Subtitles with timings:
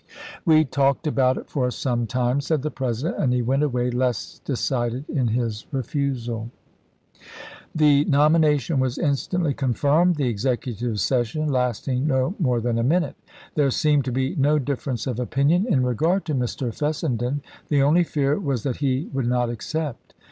[0.45, 4.39] "We talked about it for some time," said the President," and he went away less
[4.43, 6.49] decided in his refusal."
[7.13, 7.71] dW 100 ABRAHAM LINCOLN chap.
[7.75, 7.79] iv.
[7.79, 13.15] The nomination was instantly confirmed, the executive session lasting no more than a minute.
[13.53, 16.73] There seemed to be no difference of opinion in regard to Mr.
[16.73, 20.15] Fessenden; the only fear was that he would not accept.